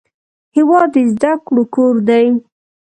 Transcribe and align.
هېواد 0.55 0.87
د 0.95 0.97
زده 1.11 1.33
کړو 1.45 1.63
کور 1.75 1.95
دی. 2.09 2.25